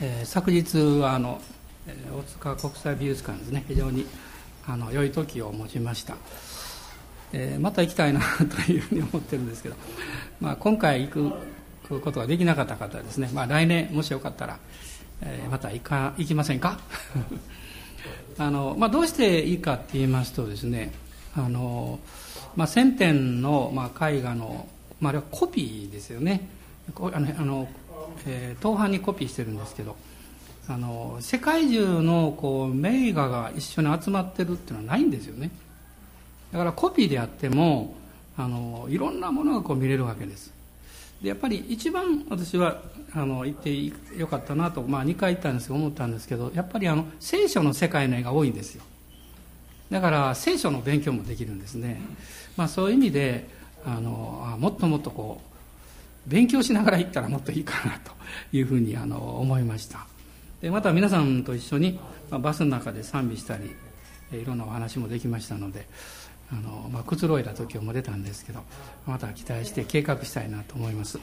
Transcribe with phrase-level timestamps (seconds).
[0.00, 1.40] えー、昨日はあの、
[1.88, 3.64] えー、大塚国際美術館ですね。
[3.66, 4.06] 非常に
[4.64, 6.14] あの良い時を持ちました、
[7.32, 9.74] えー、また行きたいなというふうに思ってるんですけど、
[10.40, 11.32] まあ、今回行
[11.88, 14.58] くことができなかった方はですね、まあ、来年もしよかったら、
[15.22, 16.78] えー、また行か行きませんか？
[18.38, 20.92] あの、まあ、どうしていいかって言いますとですね
[21.34, 21.98] あの、
[22.54, 24.68] まあ、1000点の、まあ、絵画の、
[25.00, 26.48] まあ、あれはコピーですよね。
[26.96, 27.68] あのあの、
[28.26, 29.96] えー、東版にコピーしてるんですけど
[30.68, 35.50] あの世界中のこう名画が一緒に集まってるっていうのはないんですよね。
[36.52, 37.94] だからコピーであっても
[38.36, 40.52] あのいろんなものがこう見れるわけです。
[41.22, 42.82] でやっぱり一番私は
[43.14, 43.74] あの行って
[44.16, 48.82] よかったなと、まあ、2回行ったんですけど思ったんですけどやっぱりあの聖書の世界の絵が多いんですよ。
[49.90, 51.98] だから聖書の勉強もできるんですね、
[52.58, 53.48] まあ、そういう意味で
[53.86, 55.47] あのもっともっとこう
[56.28, 58.12] 勉強しながら行ったらもっといいかなと
[58.52, 60.06] いうふうにあの思いました。
[60.60, 61.98] でまた皆さんと一緒に、
[62.30, 63.74] まあ、バスの中で賛美したり
[64.32, 65.86] いろんなお話もできましたので
[66.52, 68.60] あの、まあ、くつろいだ時も出たんですけど
[69.06, 71.18] また期待して計画したいなと思います。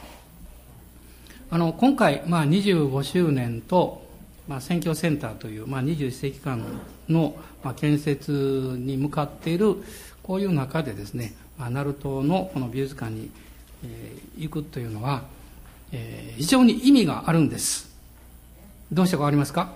[1.52, 4.04] あの今回、まあ、25周年と、
[4.48, 6.64] まあ、選挙センターという、まあ、21世紀間
[7.08, 9.76] の、まあ、建設に向かっている
[10.24, 13.30] こういう中でですね、まあ、鳴門のこの美術館に、
[13.86, 15.24] えー、行くというのは、
[15.92, 17.90] えー、非常に意味があるんです。
[18.92, 19.74] どうしてか分かりますか？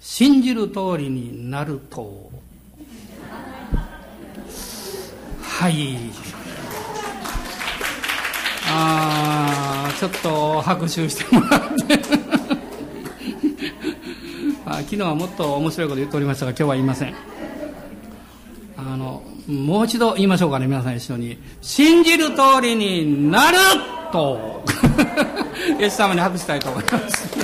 [0.00, 2.30] 信じる通りになると。
[5.42, 5.96] はい。
[8.74, 12.00] ああちょっと拍手してもらって。
[14.64, 17.31] あ昨日はもっと面白いこと言っておりましたが今日は言いません。
[19.52, 21.36] もう一度言いましょうかね皆さん一緒に。
[21.60, 23.58] 信じる通りになる
[24.10, 24.64] と。
[25.78, 27.28] イエス様に拍したいと思います。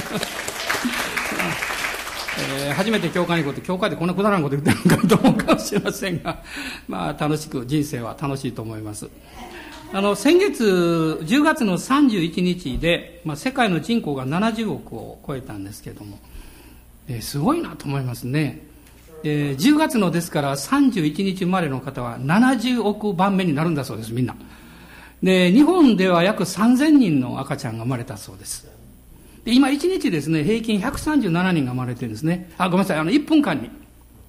[2.66, 6.42] え、初めて教会に行くと教会でこんなくだらんこと言ってるのかと思うかもしれませんが、
[6.86, 9.08] まあ、楽しく人生は楽しいと思います。
[9.92, 16.18] あの先月10月の31日で、まあ、世界の人口が70億を超えたんですけども、
[17.08, 18.62] えー、すごいなと思いますね、
[19.24, 24.36] えー、10月のですから31日生まれの方は70億番目になるんだそうですみんな
[25.22, 28.78] で日本では約3000人の赤ちゃんが生まれたそうです
[29.48, 32.50] で今1日ですね、平均137人が生まれてるんですね。
[32.58, 33.70] あ、ごめんなさい、あの、1分間に。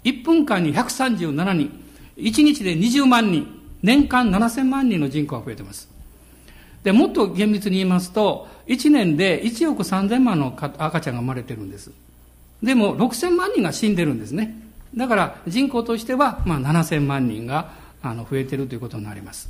[0.06, 1.84] 1分間に137人。
[2.16, 3.46] 1日で20万人。
[3.84, 5.90] 年間7000万人の人口が増えてます。
[6.84, 11.92] で、もっと厳密に言いますと、1年で1億3000万の赤ちゃんが生まれてるんです。
[12.64, 14.56] でも、6000万人が死んでるんですね。
[14.96, 19.50] だから、人口としては、まあ、7000万人が、あの、増えてるということになります。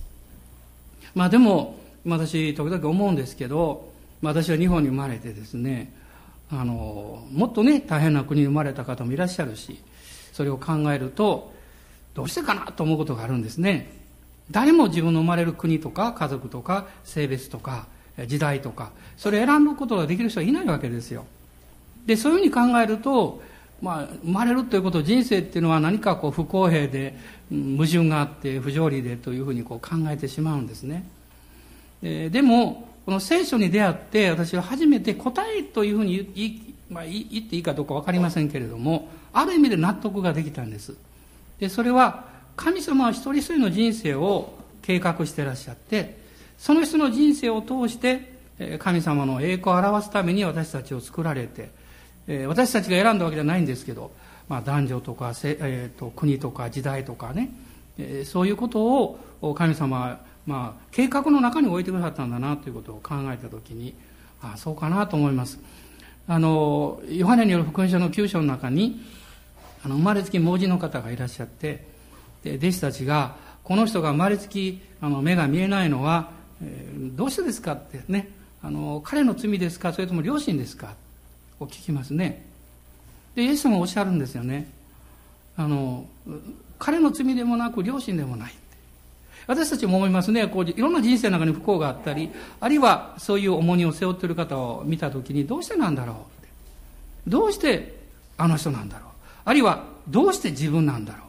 [1.16, 3.90] まあ、でも、私、時々思うんですけど、
[4.22, 5.94] 私は日本に生まれてですね
[6.52, 9.80] あのもっとね大変な国に生まれた方もいらっしゃるし
[10.34, 11.54] それを考えると
[12.14, 13.92] どうしてかなと思うことがあるんですね
[14.52, 17.86] 誰も自分の生まれる国とか家族とか性別とか
[18.26, 21.26] 時代とかそれ選ぶことができる人はいないわけですよ
[22.06, 23.40] でそういうふうに考えると、
[23.82, 27.16] まあ、生まれるということ人生っていうのは何かこう不公平で
[27.50, 31.06] 矛盾があって不条理でというふうにこう考えてしまうんですね。
[32.02, 40.96] でもこの聖書に出会って私は初めて答えというふうに言い,、まあ、言っていいかどうか分かりませんけれどもある意味で納得ができたんです。
[41.60, 42.26] でそれは
[42.56, 46.18] 神様は一人一人の人生を計画してらっしゃって
[46.58, 48.34] その人の人生を通して
[48.80, 51.70] 神様の栄光を表すために私たちを作られて
[52.30, 54.12] え私たちが選んだわけじゃないんですけど、
[54.48, 57.50] まあ、男女とか、えー、と国とか時代とかね
[57.98, 58.82] えそういうこと
[59.42, 63.94] を神様はまあ、計画の中に置いてくださったんだなということを考えた時に
[64.42, 65.60] ああそうかなと思います。
[66.28, 69.00] あのヨハネによる福音書の9章の中に
[69.84, 71.86] あの生まれつき盲人の方がいらっしゃって
[72.44, 76.32] で弟子たちがこの人が生まれつきあの目が見えないのは、
[76.64, 78.30] えー、どうしてですかってね
[78.64, 80.94] あの彼の罪ですかそれとも両親ですか
[81.60, 82.46] を聞きますね。
[83.36, 84.70] でイエス様おっしゃるんですよね。
[85.58, 86.06] あの
[86.78, 88.54] 彼の罪でもなく両親でもない。
[89.48, 90.48] 私たちも思いますね。
[90.48, 92.30] こういろんな人生の中に不幸があったり
[92.60, 96.50] あるいはそういう重荷を背負っている方を見た時にどうしてなんだろうって。
[97.28, 97.98] どうして
[98.38, 99.10] あの人なんだろう。
[99.46, 101.24] あるいはどうして自分なんだろ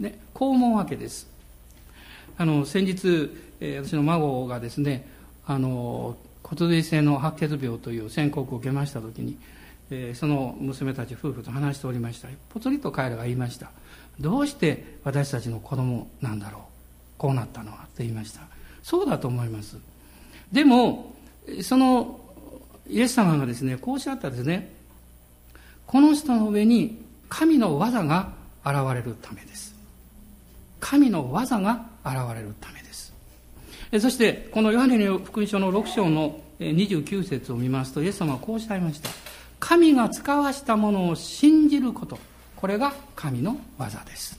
[0.00, 1.26] う、ね、こう思うわけです。
[2.38, 3.30] あの先日、
[3.60, 5.08] えー、私の孫がですね
[5.46, 9.36] あの骨髄性の白血病という宣告を受けました時に、
[9.90, 13.70] えー、その娘たち夫婦と話しておりましたぽつりと彼らが言いました
[14.18, 16.62] どうして私たちの子供なんだろう
[17.18, 18.40] こうなったのはと言いました
[18.82, 19.76] そうだと思います
[20.52, 21.14] でも
[21.62, 22.20] その
[22.88, 24.72] イエス様がですね、こうおっしゃったですね、
[25.86, 28.32] この人の上に神の技が
[28.64, 29.74] 現れるためです。
[30.80, 33.12] 神の技が現れるためです。
[34.00, 39.10] そして、このヨハネの福音書の6章の29節を見ますと、イエス様はこうおっしゃいました。
[39.58, 42.18] 神が使わしたものを信じること。
[42.56, 44.38] これが神の技です。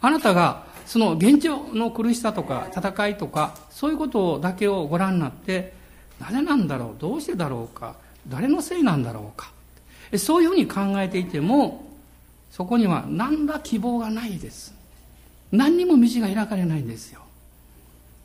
[0.00, 5.72] あなたがその現状の苦しさとか戦いとかそういうことだけをご覧になって
[6.20, 7.00] なぜなんだろう？
[7.00, 7.96] どうしてだろうか？
[8.28, 9.50] 誰のせいなんだろうか？
[10.18, 11.86] そういうふうに考えていても
[12.50, 14.74] そこには何ら希望がないです。
[15.50, 17.20] 何にも道が開かれないんですよ。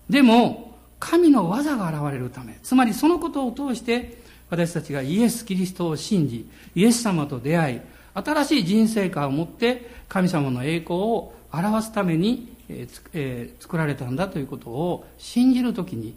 [0.10, 4.19] でも神の技が現れるためつまりそのことを通して
[4.50, 7.82] 私たちがイエス・キリストを信じイエス様と出会い
[8.14, 16.16] 新しい人生観を持って神様の栄光を表すために、ええー、作られたんだということを信じるときに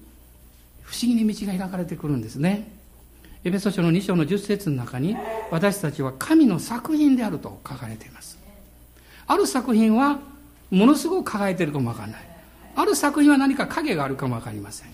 [0.82, 2.70] 不思議に道が開かれてくるんですね。
[3.44, 5.16] エペソ書の2章の10節の中に
[5.50, 8.38] 私たちは神の作品であると書かれています。
[9.26, 10.18] ある作品は
[10.70, 12.20] ものすごく輝いているかもわからない。
[12.76, 14.88] ある作品は何か影があるかもわかりません。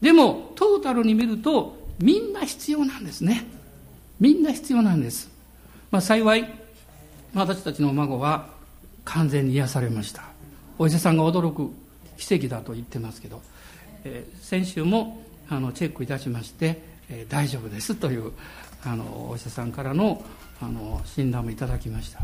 [0.00, 3.46] でもトータルに見るとみんな必要なんですね。
[4.20, 5.30] みんな必要なんです。
[5.90, 6.48] まあ幸い
[7.34, 8.48] 私たちの孫は
[9.04, 10.22] 完全に癒されました
[10.78, 11.70] お医者さんが驚く
[12.18, 13.40] 奇跡だと言ってますけど、
[14.04, 18.32] えー、先週もあのチェックいたしまして、えー、大丈夫ですという
[18.84, 20.22] あのお医者さんからの
[20.60, 22.20] あの診断もいただきました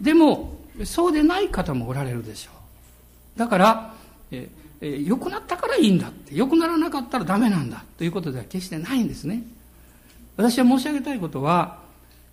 [0.00, 2.50] でもそうでない方もおられるでしょ
[3.36, 3.94] うだから
[4.30, 4.48] えー、
[4.80, 9.42] 良くなったからいいんだって良くならなかったらダメなんだということでは決してないんですね。
[10.36, 11.78] 私は申し上げたいことは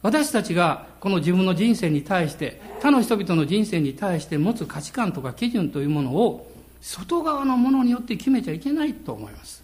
[0.03, 6.51] 私たちがこの自分の人生に対して他の人々の人生に対して持つ価値観とか基準というものを
[6.81, 9.63] 外側のものによって決めちゃいけないと思います。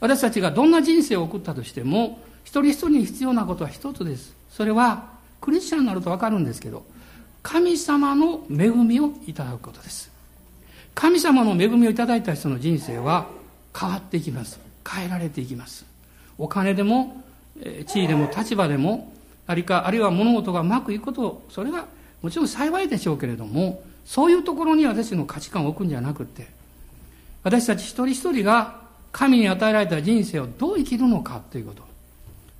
[0.00, 4.34] 私たちがどんな人生を送ったとしても一人一人に必要なことは一つです。
[4.50, 6.84] それはクリスチャンになると分かるんですけど
[7.42, 10.13] 神様の恵みをいただくことです。
[10.94, 13.26] 神様の恵みをいただいた人の人生は
[13.78, 15.84] 変わっていきます変えられていきます
[16.38, 17.22] お金でも
[17.86, 19.12] 地位でも立場でも
[19.46, 21.86] あるか、あるいは物事がうまくいくこと、それは
[22.22, 26.48] もちろん幸いでしょうけれども、そういうところに私の価値観を置くんじゃなくて、
[27.42, 28.80] 私たち一人一人が
[29.12, 31.82] 神に与えられた人生をどう生きるのかということ。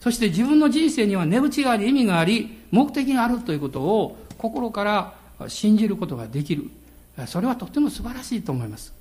[0.01, 5.15] そして自分の人生には値打ちがあり、意味があり、目的があるということを心から
[5.49, 6.71] 信じることができる。
[7.27, 8.93] それはとても素晴らしいと思います。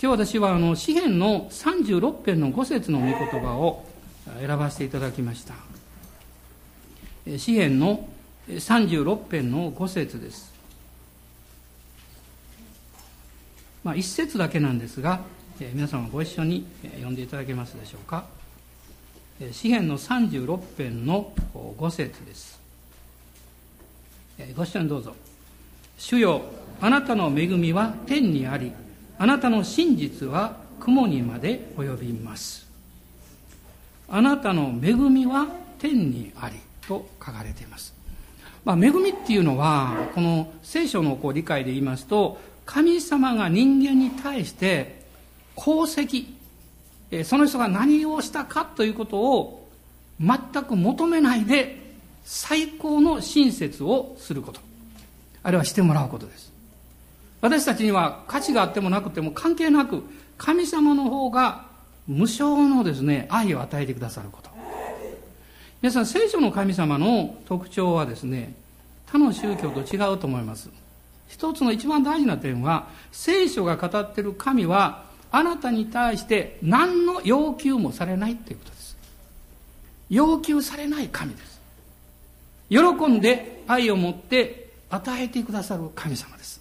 [0.00, 3.84] 今日私はあの詩篇の36編の5節の御言葉を
[4.40, 5.54] 選ばせていただきました。
[7.38, 8.08] 詩篇の
[8.48, 10.52] 36編の5節です。
[13.84, 15.20] まあ、一節だけなんですが、
[15.60, 18.24] え皆様ご一緒に読んでいただけますでしょうか。
[19.50, 22.60] 詩篇の36編の5節です。
[24.56, 25.14] ご一緒にどうぞ。
[26.02, 26.42] 主よ、
[26.80, 28.72] あなたの恵みは天にあり、
[29.18, 32.66] あなたの真実は雲にまで及びます。
[34.08, 35.46] あなたの恵みは
[35.78, 36.56] 天にあり。
[36.88, 37.94] と書かれています。
[38.64, 45.04] まあ、恵みっていうのは、この聖書のこう理解で言いますと、神様が人間に対して
[45.56, 46.26] 功績、
[47.22, 49.68] その人が何をしたかということを
[50.18, 51.78] 全く求めないで
[52.24, 54.71] 最高の親切をすること。
[55.42, 56.52] あるいはしてもらうことです。
[57.40, 60.02] 私たちには価値があってもなくても関係なく、
[60.38, 61.66] 神様の方が
[62.06, 64.52] 無償のですね、愛を与えてくださること。
[65.82, 68.54] 皆さん聖書の神様の特徴はですね
[69.06, 70.70] 他の宗教と違うと思います
[71.26, 78.96] 一つの一番大事な点は聖書が語ってる神はあなたに対して何の要求もされないということです
[80.08, 81.60] 要求されない神です
[82.68, 84.61] 喜んで愛を持って
[84.92, 86.60] 与えてくださる神様です。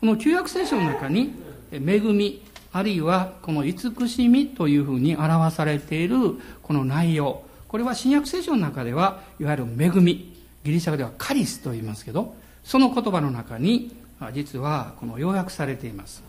[0.00, 1.34] この旧約聖書の中に
[1.72, 2.42] 恵み
[2.72, 6.16] あるいはこの慈しみというふうに表されている
[6.62, 13.94] この内容これは新約聖書の中ではいわゆる恵みギリシャ語ではカリスと言いますけどその言葉の中に
[14.32, 16.22] 実はこの要約されています。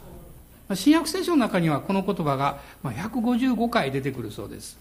[0.75, 4.77] 新約聖書の中にはこの言葉が155回出てくるそうです。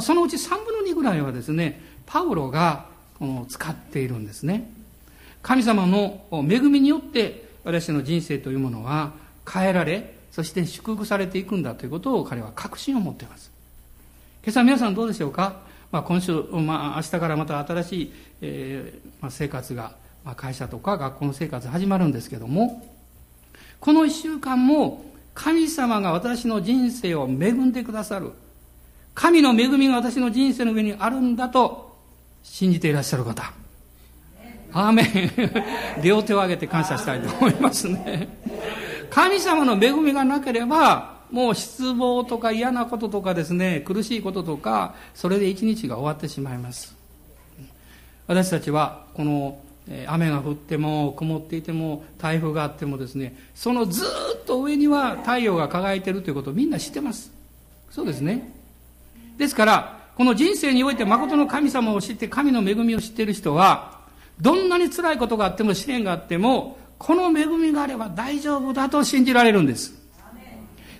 [0.00, 2.86] そのうち3分の2ぐらいはですねパウロが
[3.18, 4.70] この使っているんですね。
[5.42, 9.12] 神様の恵みによって私の人生というものは
[9.50, 13.50] 変えられそして祝福されていくんだということを彼は確信を持っています
[14.42, 22.86] 今朝皆さんどうでしょうか、まあ、今週、まあ、明日からまた新しい、えーまあ、生活が、まあ、会社とか学校の生活始まるんですけども
[23.80, 25.04] この一週間も
[25.34, 28.32] 神様が私の人生を恵んでくださる
[29.14, 31.96] 神の恵みが私の人生の上にあるんだと
[32.42, 33.59] 信じていらっしゃる方。
[34.72, 36.02] アーメン。
[36.02, 38.28] 両手を挙げて感謝したいと思いますね。
[39.10, 46.94] 神様の恵みがなければ、もう失望とか嫌なこととかですね、苦しいこととか、それで一日が終わってしまいます。
[48.26, 49.58] 私たちは、この
[50.06, 57.32] 雨が降っても曇っていても台風があってもですねそのずっと上には太陽が輝いているということをみんな知ってます
[57.90, 58.52] そうですね
[59.36, 63.99] ですからこの人生において誠の神様を知って神の恵みを知っている人は
[64.40, 69.98] どんなに辛いことがあっても試練があってもこの恵みがあれば大丈夫だと信じられるんです。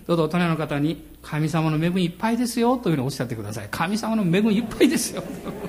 [0.07, 3.69] どうぞ大人の方に神様の恵みいっぱいですよというふうにおっしゃってください。
[3.71, 5.23] 神様の恵みいっぱいですよ。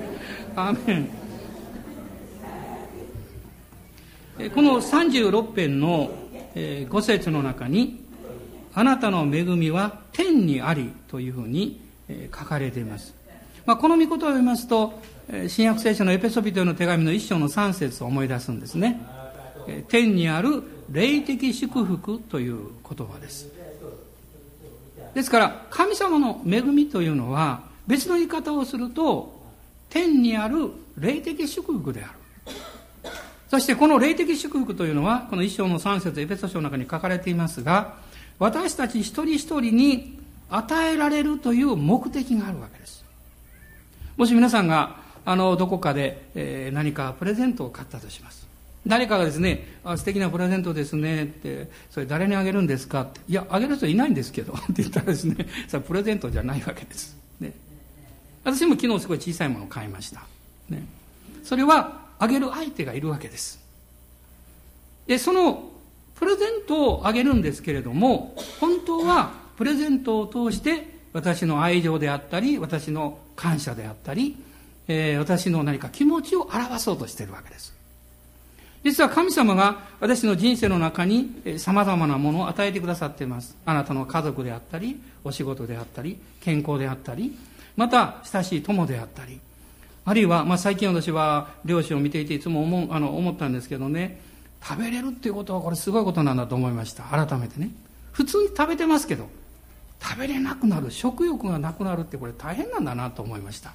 [0.56, 1.08] アーメン。
[4.50, 6.10] この36編の
[6.54, 8.02] 5節の中に、
[8.74, 11.80] あなたの恵みは天にありというふうに
[12.36, 13.14] 書かれています。
[13.66, 15.00] まあ、この御言葉を読みますと、
[15.48, 19.00] 新約聖書のエペソビトへの手紙の一章の3節を思い出すんですね。
[19.88, 23.48] 天にある霊的祝福という言葉です。
[25.14, 29.40] ですから、神様の恵みというのは、別の言い方をすると、
[29.88, 32.12] 天にある霊的祝福である。
[33.50, 37.94] そしてこの霊的祝福というのは、この一章の三節エペソ書の中に書かれていますが、
[38.38, 40.18] 私たち一人一人に
[40.50, 43.02] 与えられるという目的があるわけです。
[44.18, 48.46] もし皆さんが、あの、どこかで、えー、何かプレゼントを買ったとします。
[48.86, 53.02] 誰かがですね、あ素敵なプレゼントですねって、それ誰にあげるんですか？
[53.02, 57.16] って、いや、あげる人いないんですけど、って言ったらですね、それプレゼントじゃないわけです。
[57.38, 57.52] ね。
[58.42, 60.22] 私も昨日すごい小さいものを買いました。
[60.68, 60.84] ね。
[61.44, 63.60] それはあげる相手がいるわけです。
[65.06, 65.70] で、その
[66.16, 74.36] プレゼントをあげるんですけれども、本当はプレゼントを通して私の愛情であったり、私の感謝であったり、
[74.88, 77.74] えー、私の何か気持ちを表そうとしているわけです。
[78.84, 83.56] 実は神様が私の人生の中に様々なものを与えてくださっています。
[83.64, 87.36] あなたの家族であったり、お仕事であったり、健康であったり、
[87.76, 89.38] また親しい友であったり、
[90.04, 94.20] あるいは、まあ、最近私は漁師を見ていていつも思うあの思ったんですけどね。
[94.62, 97.04] 食べれるっていうことはこれすごいことなんだと思いました。
[97.04, 97.70] 改めてね。
[98.12, 99.28] 普通に食べてますけど
[100.00, 103.72] 食べれなくなる食欲がなくなるってこれ大変なんだなと思いました。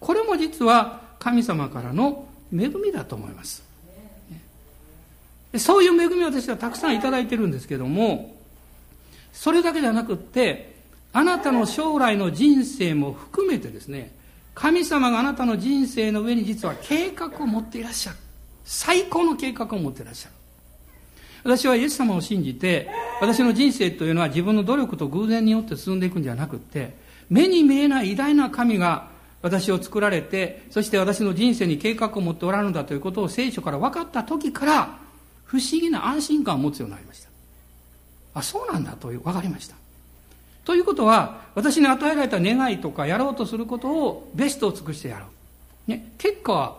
[0.00, 3.62] これも実は神様からの恵みだと思います
[5.56, 8.36] そういう恵みを私はたくさんいただいてるんですけども
[9.32, 10.76] それだけじゃなくって
[11.12, 14.18] あなたの将来の人生も含めてですね
[14.58, 18.18] 神様があなたの人生の上に実は計画を持っていらっしゃる。
[18.64, 20.34] 最高の計画を持っていらっしゃる。
[21.44, 22.90] 私はイエス様を信じて、
[23.20, 26.96] 私の人生というのは自分の努力と偶然によって進んでいくんじゃなくて、
[27.30, 29.07] 目に見えない偉大な神が
[29.40, 34.98] 私を作られて、そして私の人生に計画を持っておられるんだということを聖書から分かった時から、
[35.44, 37.28] 不思議な安心感を持つようになりました。
[38.34, 39.76] あ、そうなんだという分かりました。
[40.64, 45.26] ということは、私に与えられた願いとかやろうとすることをベストを尽くしてやろ
[45.86, 45.90] う。
[45.90, 46.76] ね、結果は、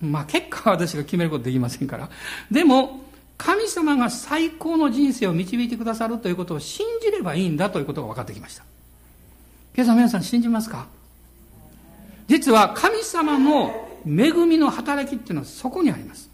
[0.00, 2.08] まあ結果は私が決めることできませんから。
[2.50, 3.04] でも、
[3.38, 8.64] 神様が最高の人生を導いてくださるということを信じればいいんだということが分かってきました。
[9.74, 10.86] 今朝皆さん信じますか？
[12.32, 16.30] 実は神様の恵みの働きっていうのはそこにあります。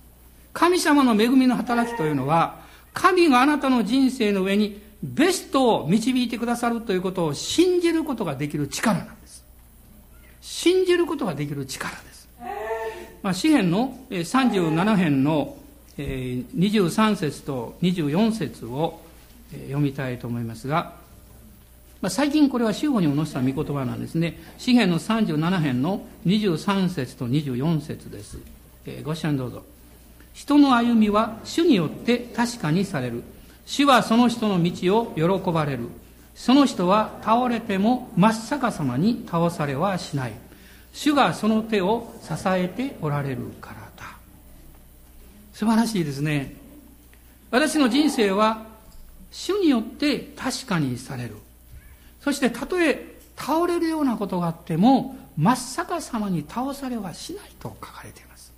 [0.52, 2.61] 神様の恵みの働きというのは、
[2.95, 9.45] 神があなたの人生の上にベストを導いてくださるということを信じることができる力なんです。
[10.40, 12.28] 信じることができる力です。
[13.21, 15.57] まあ、詩篇の37編の
[15.97, 19.00] 23節と24節を
[19.50, 20.95] 読みたいと思いますが、
[22.00, 24.38] まあ、最近これは主語におのした御言葉なんですね。
[24.57, 28.38] 詩篇の37編の23節と24節です。
[29.02, 29.64] ご視聴どうぞ。
[30.33, 33.25] 人の歩みは主によって確かにされる。
[33.67, 35.88] 主はその人の道を喜ばれる。
[36.37, 40.33] その人は倒れても真っ逆さまに倒されはしない。
[40.93, 44.17] 主がその手を支えておられるからだ。
[45.52, 46.55] 素晴らしいですね。
[47.50, 48.67] 私の人生は
[49.33, 51.37] 主によって確かにされる。
[52.20, 58.52] そしてたとえ倒れるようなことがあっても真っ逆さまに倒されはしないと書かれています。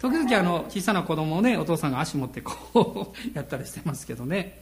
[0.00, 4.60] 時々あの小さな子供をねお父さんが足持ってこうやったりしてますけどね。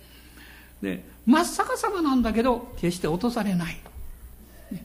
[0.82, 3.78] で真っ逆さまなんだけど決して落とされない、
[4.70, 4.84] ね、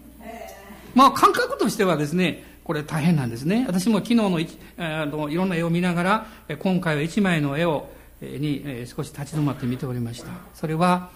[0.93, 3.65] まあ感覚としてはですねこれ大変なんですね。
[3.67, 4.39] 私も昨日の
[4.77, 6.27] あのいろんな絵を見ながら
[6.59, 7.89] 今回は一枚の絵を
[8.21, 10.31] に少し立ち止まって見ておりました。
[10.53, 11.09] それは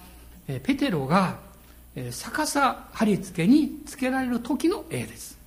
[0.46, 1.40] ペテロが
[2.12, 5.38] 逆さ貼り付けにつけられる時の絵です。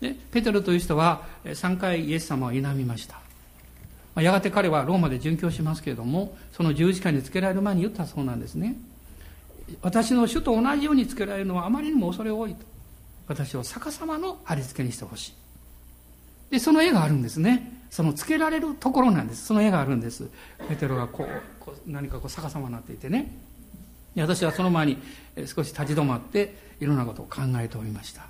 [0.00, 3.20] でペテロという人は3回イエス様を否みました。
[4.20, 8.76] やがて彼はローマで殉教しますけれどもその十字架につけられる前に言ったそうなんですね。
[9.82, 12.64] 私の主と同じようにつけられるのはあまりにも恐れ多いと。
[13.28, 15.34] 私を逆さまの貼り付けにしてほしい。
[16.52, 17.72] でその絵があるんですね。
[17.90, 19.46] そのつけられるところなんです。
[19.46, 20.28] その絵があるんです。
[20.68, 23.32] ペテロがこうこう何かこう逆さまになっていてね。
[24.22, 24.98] 私はその前に
[25.46, 28.22] 少し立ち止まっていろんなことを考えておりました。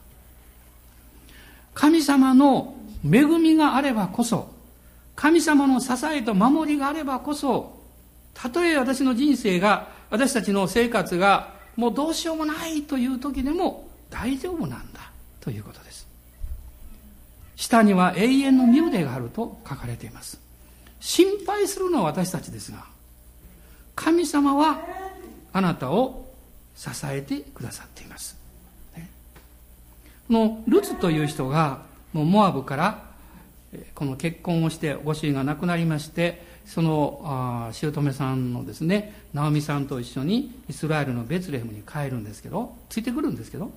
[1.74, 2.74] 神様の
[3.04, 4.50] 恵みがあればこそ
[5.14, 7.76] 神様の支えと守りがあればこそ
[8.34, 16.06] たとえ私の人生が私たちの生活がもうどうしようもないという時でも大丈夫なんだということです。
[17.56, 20.38] 下には永遠の身腕があると書かれています。
[21.00, 22.84] 心配するのは私たちですが
[23.94, 24.80] 神様は
[25.56, 26.26] あなたを
[26.74, 28.36] 支えてくださっています、
[28.94, 29.08] ね、
[30.28, 31.80] このルツという人が
[32.12, 33.02] もうモアブから
[33.94, 43.70] この結婚をしてご主人が亡くなりましてその姑さんのですねナオミさんと一緒にイスラエルのベツレヘムに帰るんですけどついてくるんですけど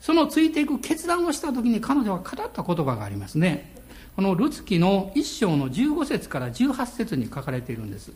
[0.00, 3.74] そのついていく決断をした時に彼女は語った言葉がありますね。
[4.16, 8.12] このルツキの一章の15節から18節に書かれているんです。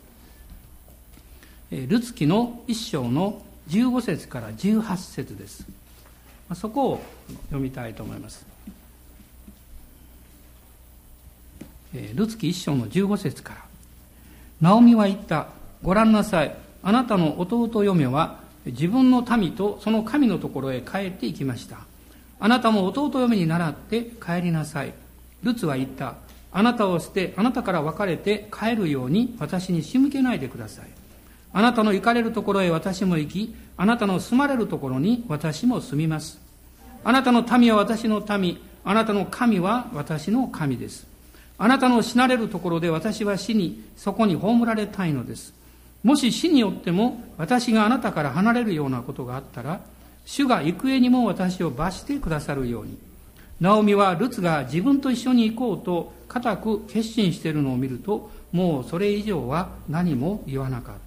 [1.71, 5.65] ルツキの一章の15節から18節です。
[6.53, 7.01] そこを
[7.47, 8.45] 読みたいと思います。
[12.13, 13.65] ルツキ一章の15節から。
[14.61, 15.47] ナオミは言った。
[15.81, 16.55] ご覧なさい。
[16.83, 21.79] あなたの弟嫁は自分の民とその神のところへ帰って行きました。
[22.39, 24.93] あなたも弟嫁に倣って帰りなさい。
[25.41, 26.15] ルツは言った。
[26.51, 31.04] あなたを捨て、あなたから別れて帰るように私に仕向けないでください。
[31.57, 36.37] あなたの行かれるところへ私も行き、あなたの住まれるところに私も住みます。
[37.01, 41.07] あなたの民は私の民、あなたの神は私の神です。
[41.57, 45.53] あなたの死なれるところで私は死に、そこに葬られたいのです。
[46.03, 49.79] もし死によっても私があなたから離れるようなことがあったら、
[50.25, 52.97] 主が行方にも私を罰してくださるように。
[53.61, 61.04] ナオミはルツが自分と一緒に行こうと固く決心しているのを見ると、もうそれ以上は何も言わなかった。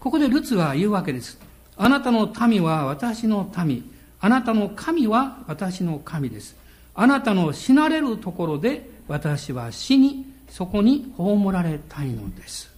[0.00, 1.38] ここでルツは言うわけです。
[1.76, 3.84] あなたの民は私の民。
[4.18, 6.56] あなたの神は私の神です。
[6.94, 12.70] あなたの死なれるところで私は死に、そこに葬られたいのです。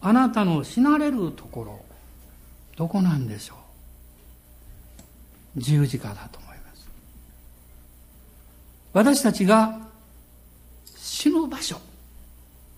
[0.00, 1.80] あなたの死なれるところ、
[2.76, 3.54] どこなんでしょ
[5.56, 5.60] う？
[5.60, 6.88] 十字架だと思います。
[8.92, 9.78] 私たちが
[10.96, 11.76] 死ぬ場所、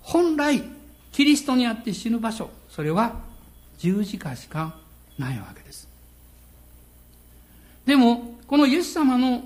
[0.02, 0.62] 本来
[1.12, 3.20] キリストにあって死ぬ場所、それは
[3.78, 4.74] 十字架しか
[5.18, 5.86] ないわけです。
[7.84, 9.44] でも、このイエス様の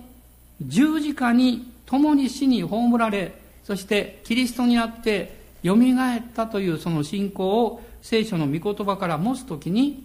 [0.60, 3.34] 十字架に共に死に葬られ、
[3.64, 10.04] そしてキリストにあって蘇ったというその信仰を聖書の御言葉から持つときに、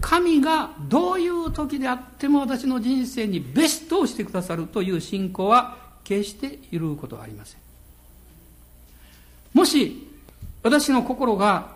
[0.00, 7.60] 神がどういう時であっても私の人生にベストをしてくださるという信仰は決して揺るぐことはありません。
[9.54, 10.09] もし
[10.62, 11.68] 私の心が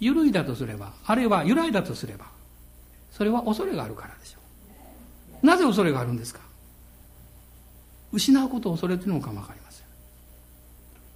[0.00, 2.26] 揺るいだとすれば、あるいは揺らいだとすれば、
[3.10, 4.38] それは恐れがあるからでしょ
[5.42, 5.46] う。
[5.46, 6.40] なぜ恐れがあるんですか？
[8.12, 9.86] 失うことを恐れているのかもわかりません。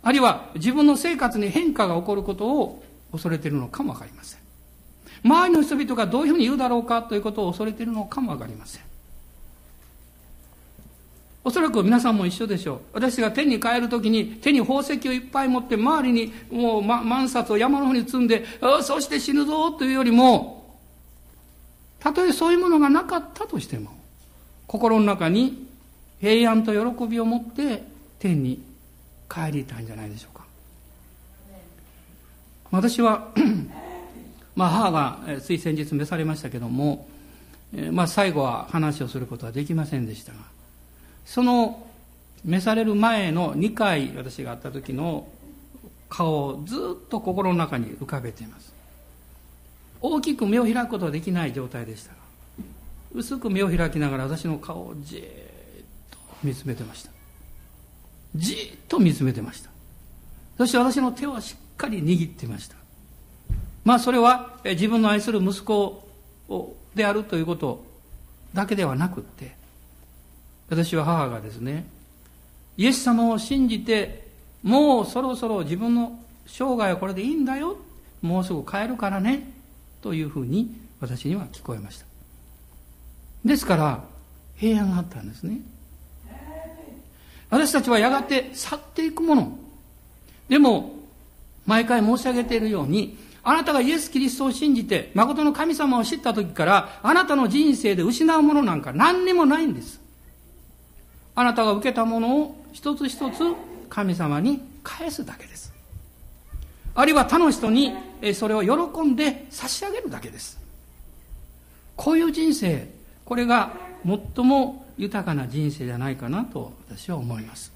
[0.02, 4.40] あるいは自分の生活に変化が起こることを恐れているのかもわかりません。
[5.24, 8.82] 周りの人々がどういうふうに言うだろうかということを恐れているのかもわかりません。
[11.46, 12.80] おそらく皆さんも一緒でしょう。
[12.94, 18.44] 私が天に帰るときに手に宝石をいっぱい持って周りにもう万冊を山の方に積んで、
[18.82, 20.76] そして死ぬぞというよりも、
[22.00, 23.92] たとえそういうものがなかったとしても、
[24.66, 25.68] 心の中に
[26.20, 27.84] 平安と喜びを持って
[28.18, 28.60] 天に
[29.32, 30.44] 帰りたいんじゃないでしょうか。
[32.72, 33.28] 私は
[34.56, 37.06] まあ母がつい先日召されましたけども、
[37.92, 40.55] まあ最後は話をすることはできませんでしたが、
[41.26, 41.86] その
[42.44, 45.26] 召される前の2回私が会った時の
[46.08, 48.72] 顔をずっと心の中に浮かべています。
[50.00, 52.12] 大きく目を開くことはできない状態でした
[53.12, 55.20] 薄く目を開きながら私の顔をじっ
[56.10, 57.10] と見つめてました。
[58.36, 59.70] じっと見つめてました。
[60.58, 62.76] そして私の手をしっかり握ってました。
[63.84, 66.06] まあそれは自分の愛する息子
[66.94, 67.84] であるということ
[68.54, 69.56] だけではなくって
[70.68, 71.86] 私は母がですね、
[72.76, 74.26] イエス様を信じて、
[74.62, 77.76] もうそろそろ自分の生涯はこれでいいんだよ。
[78.22, 79.52] もうすぐ帰るからね。
[80.02, 82.06] というふうに私には聞こえました。
[83.44, 84.04] ですから
[84.56, 85.60] 平安があったんですね。
[87.50, 89.58] 私たちはやがて去っていくもの。
[90.48, 90.94] でも
[91.66, 100.00] 毎回申し上げているようにあなたがイエス・キリストを信じて誠の神様を知った時からあなたの人生で失うものなんか何にもないんです。
[101.36, 103.34] あなたが受けたものを一つ一つ
[103.88, 105.72] 神様に返すだけです。
[106.94, 107.92] あるいは他の人に
[108.34, 110.58] それを喜んで差し上げるだけです。
[111.94, 112.88] こういう人生
[113.24, 117.70] これが最も豊かな人生じゃないかなと私は思います。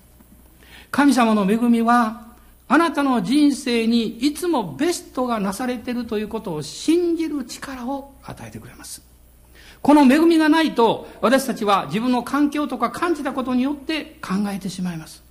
[0.90, 2.28] 神様の恵みは
[2.66, 9.09] あなたの人生にいつもベストがなされているということを信じる力を与えてくれます。
[9.82, 15.22] この恵みがないと私たちは自分の環境とか感じたことによって考えてしまいます。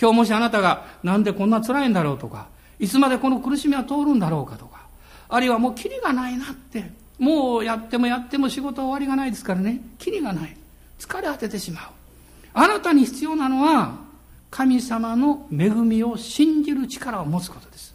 [0.00, 4.86] 今日もしあなたがなんでこんな辛いんだろうとかいつまでこの苦しみは通るんだろうかとか
[5.28, 9.82] あるいはもうキリがないなってもうやってもやっても仕事終わりがないですからね。
[9.98, 10.56] キリがない。
[10.98, 11.84] 疲れ果ててしまう。
[12.54, 13.98] あなたに必要なのは
[14.50, 17.94] 神様の恵みを信じる力を持つことです。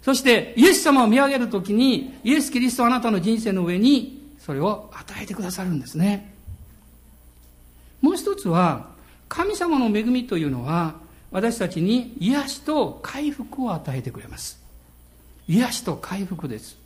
[0.00, 6.32] そしてイエス様を見上げるときにイエス・キリストはあなたの人生の上にそれを与えてくださるんですね。
[8.00, 8.90] もう一つは
[9.28, 10.94] 神様の恵みというのは
[11.32, 14.62] 私たちに癒しと回復を与えてくれます。
[15.48, 16.78] 癒しと回復です。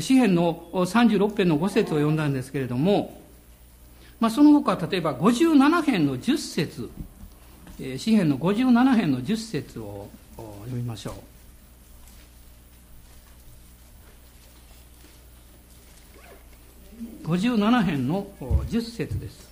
[0.00, 3.20] 詩篇の36編の5節を読んだんですけれども、
[4.18, 6.90] まあ、その他例えば57編の10節
[7.98, 11.33] 詩篇の57編の10節を読みましょう。
[17.24, 19.48] 57編の10節です。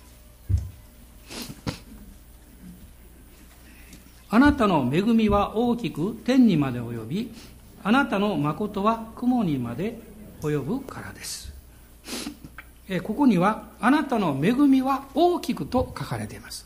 [4.29, 7.31] あなたの恵みは大きく天にまで及び、
[7.83, 9.99] あなたの誠は雲にまで
[10.41, 11.53] 及ぶからです。
[13.03, 16.65] ここには、あなたの恵みは大きくと書かれています。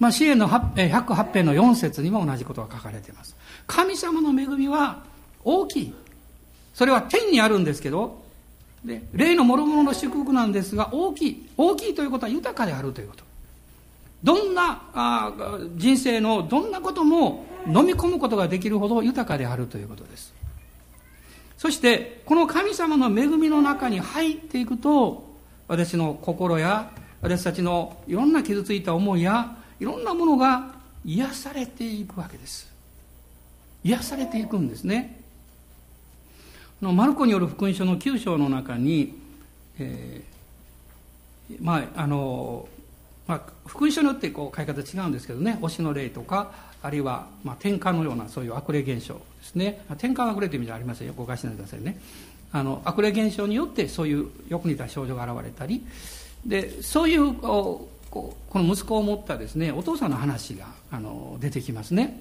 [0.00, 3.36] まあ、支援の108編の4節にも同じことが書かれています。
[3.66, 5.04] 神様の恵みは
[5.44, 5.94] 大きい。
[6.72, 8.23] それは天にあるんですけど、
[8.84, 11.48] で、霊の諸々の祝福なんですが、大きい。
[11.56, 13.24] 大きいということは豊かであるということ。
[14.22, 20.32] どんなあ人生のどんなことも飲み込むことができるほど豊かであるということです。
[21.56, 25.24] そして、この神様の恵みの中に入っていくと、
[25.66, 26.90] 私の心や、
[27.22, 30.74] 私たちのいろんな傷ついた思いや、いろんなものが
[31.06, 32.70] 癒されていくわけです。
[33.82, 35.23] 癒されていくんですね。
[36.84, 39.18] のマルコによる福音書の9章の中に、
[39.78, 42.68] えー、まああの
[43.26, 49.82] まあ、福音書によってこう書き方違うんですけどね推しの霊とかあるいは、まあ、転換のようなそういう悪霊現象ですね。
[49.92, 51.14] 転換悪霊という意味じゃありませんよ。
[51.16, 51.98] 誤解しないでくださいね。
[52.52, 55.82] あの悪霊現象によってそういうよく似た症状が現れたり。
[56.44, 62.20] でそういうここの息子を持ったですねお父さんの話があの出てきますね。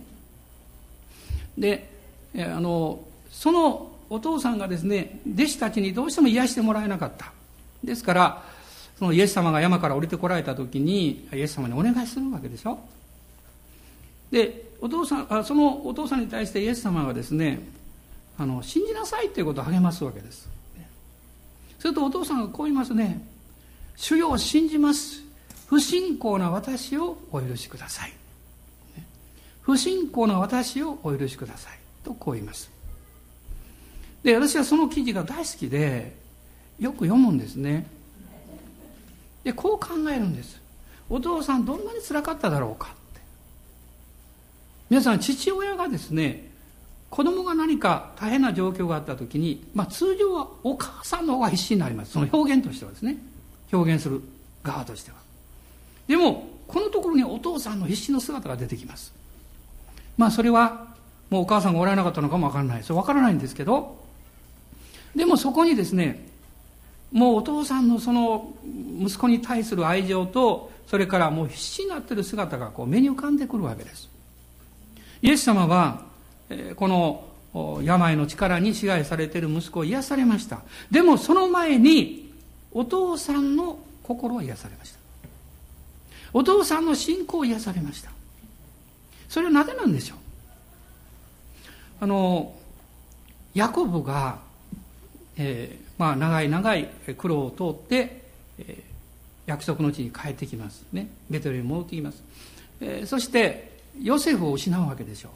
[1.57, 1.89] で
[2.37, 7.31] あのそのお父さんがですね弟子たちにどうしても癒してもらえなかった。
[7.83, 8.43] ですから
[8.97, 12.79] そのイエス様が山から降りてこられた時にイエス様にお願いするわけでしょ。
[14.31, 17.59] でお父さんあそのお父さんに対してイエス様がですね
[18.37, 20.47] あの信じなさいということを励ますわけです。
[21.79, 23.21] するとお父さんがこう言いますね。
[23.95, 25.21] 主よを信じます。
[25.67, 28.13] 不信仰な私をお許しください。
[29.61, 31.79] 不信仰な私をお許しください。
[32.03, 32.72] とこう言います。
[34.23, 36.15] で私はその記事が大好きで
[36.79, 37.85] よく読むんですね。
[39.43, 40.61] でこう考えるんです。
[41.09, 43.21] お父さんどんなにつらかっただろうかって。
[44.89, 46.49] 皆さん父親がですね
[47.09, 52.13] 子供が何か大変な状況があった時に、まあ、通常はお母さんの方が必死になります。
[52.13, 53.17] その表現としてはですね。
[53.71, 54.21] 表現する
[54.63, 55.17] 側としては。
[56.07, 59.13] でもこのところにお父さんの必死の姿が出てきます。
[60.17, 60.87] まあそれは
[61.29, 62.83] もうお母さんがおられなかったのかもわからない。
[62.83, 64.02] それわからないんですけど
[65.15, 66.27] でもそこにですね
[67.11, 68.53] もうお父さんのその
[68.99, 74.09] 息子に対する愛情とそれからもう必死になっている姿がこう目に浮かんでくるわけです。
[75.21, 76.01] イエス様は
[76.75, 77.25] この
[77.83, 80.61] 病の力に支配されている息子を癒されました。
[80.89, 82.33] でもその前に
[82.71, 84.99] お父さんの心を癒されました。
[86.33, 88.11] お父さんの信仰を癒されました。
[89.29, 90.17] それはなぜなんでしょう？
[92.01, 92.55] あの
[93.53, 94.39] ヤコブが
[95.37, 98.21] えー、まあ、長い長い苦労を通って、
[98.59, 98.81] えー、
[99.47, 101.07] 約束の地に帰ってきますね。
[101.29, 102.23] ベトレに戻ってきます、
[102.81, 105.31] えー、そしてヨセフを失うわけでしょう。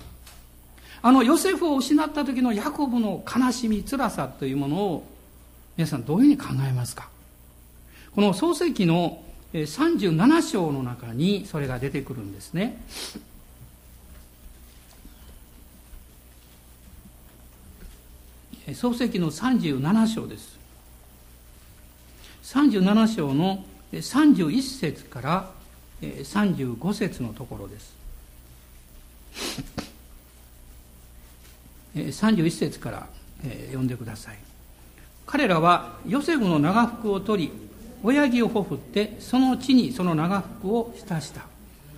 [1.02, 5.08] あのヨセフを失った時のヤコブの悲しみ辛さというものを
[5.78, 7.10] 皆さんどういうふうに考えますか？
[8.16, 9.22] この創世記の
[9.54, 12.82] 37章の中にそれが出てくるんですね。
[18.74, 20.58] 創世記の37章です。
[22.44, 25.52] 37章の31節から
[26.02, 27.96] 35節のところです。
[31.96, 33.08] 31節から
[33.68, 34.38] 読んでください。
[35.26, 37.52] 彼らはヨセフの長服を取り
[38.04, 41.42] 親木をほふってその地にその長服を浸した。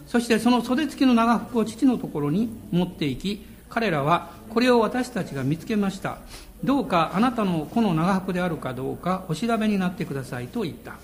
[0.05, 6.19] そしてその袖付きの長服を父のところに持って行き彼らはこれを私たちが見つけました。
[6.63, 10.95] どうかあなたの子の長服であるかどうかお調べになってくださいと言った。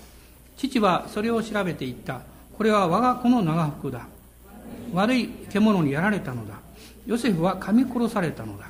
[0.56, 2.20] 父はそれを調べて言った。
[2.56, 4.06] これは我が子の長服だ。
[4.92, 6.54] 悪い獣にやられたのだ。
[7.06, 8.66] ヨセフは噛み殺されたのだ。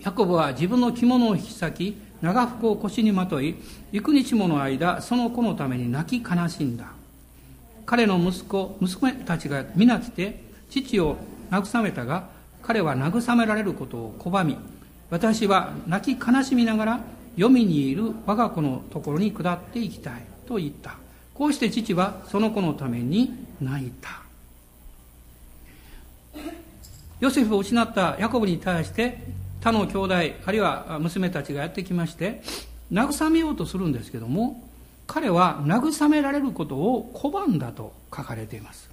[0.00, 3.56] ヤコブは自分の着物を引き裂き長服を腰にまとい
[3.92, 6.86] 幾日もの間その子のために泣き悲しんだ。
[7.84, 11.16] 彼の息子娘たちが皆来て父を
[11.50, 12.28] 慰めたが
[12.62, 14.56] 彼は慰められることを拒み
[15.10, 17.00] 私は泣き悲しみながら
[17.36, 20.96] 読みにいる我が子のところに下っていきたいと言った。
[21.34, 24.22] こうして父はその子のために泣いた。
[27.20, 29.18] ヨセフを失ったヤコブに対して
[29.60, 30.14] 他の兄弟
[30.44, 32.42] あるいは娘たちがやってきまして
[32.92, 34.62] 慰めようとするんですけども
[35.06, 38.90] 彼は慰められることを拒んだと書かれています。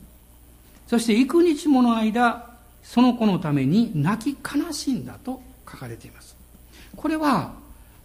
[0.87, 2.49] そして幾日もの間
[2.83, 5.41] その子のために泣き悲しんだと
[5.73, 6.37] 書かれています。
[6.95, 7.53] これは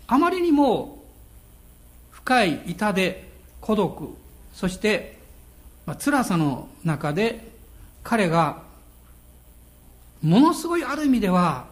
[0.06, 1.04] あまりにも
[2.10, 3.28] 深い痛で
[3.60, 4.16] 孤独
[4.54, 5.18] そして、
[5.84, 7.52] まあ、辛さの中で
[8.02, 8.62] 彼が
[10.22, 11.66] ものすごいある意味では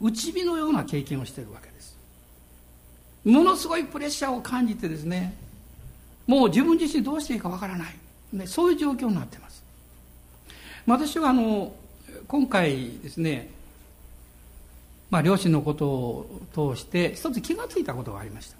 [0.00, 1.96] 内火のような経験をしているわけです。
[3.24, 5.34] ものすごいプレッシャーを感じてですね
[6.26, 7.96] もう自分自身どうしていいかわからない、
[8.32, 9.64] ね、そういう状況になってます。
[10.86, 11.74] 私はあの
[12.28, 13.50] 今回ですね
[15.14, 18.56] まあ、両親のことを通して一つ気がついたことがありました。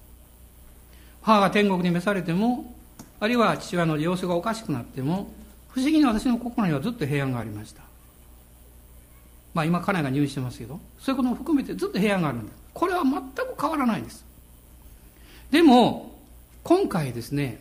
[1.21, 2.73] 母が天国に召されても
[3.19, 5.33] あるいは父親の様子がおかしくなっても
[5.71, 7.83] 不思議に私の心にはずっと平安がありました。
[9.53, 14.25] まあ今家内が入院してますけどそういうことも含めてずっと平安があるんですこれは全く変わらないです。
[15.51, 16.14] でも
[16.62, 17.61] 今回ですね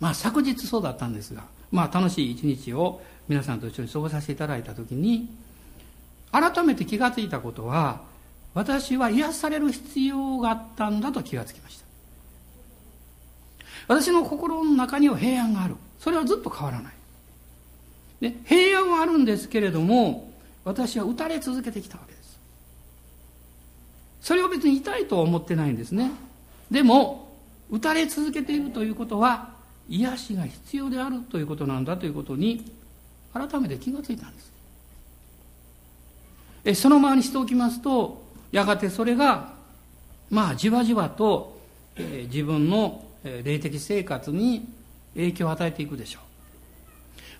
[0.00, 5.28] まあ昨日そうだったんですがまあ楽しい一日を皆さんと一緒に過ごさせていただいた時に
[6.40, 8.02] 改めて気がついたことは
[8.52, 11.86] 私は癒される必要があったんだと気がつきました。
[13.88, 15.76] 私の心の中には平安がある。
[15.98, 16.92] それはずっと変わらない。
[18.20, 20.32] で平安はあるんですけれども
[20.64, 22.38] 私は打たれ続けてきたわけです。
[24.20, 26.10] それを別に痛いとは思ってないんですね。
[26.70, 27.34] でも
[27.70, 29.50] 打たれ続けているということは
[29.88, 32.64] 癒しが必要であるということなんだということに
[33.32, 34.55] 改めて気がついたんです。
[36.74, 39.52] そのままにしておきますとやがてそれが
[40.30, 41.60] まあじわじわと、
[41.94, 43.04] え、自分の
[43.44, 44.66] 霊的生活に
[45.14, 46.22] 影響を与えていくでしょう。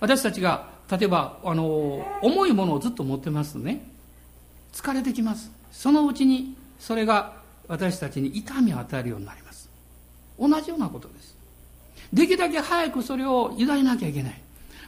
[0.00, 3.88] 私たちが例えばあの重いものをずっと持ってますとね。
[4.72, 5.50] 疲れてきます。
[5.72, 7.34] そのうちにそれが
[7.66, 9.68] 私たちに痛みを与えるようになります。
[10.38, 11.36] 同じようなことです。
[12.12, 14.40] できるだけ早くそれを委ねなきゃいけない。